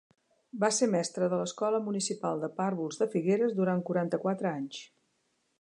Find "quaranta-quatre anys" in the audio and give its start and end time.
3.91-4.85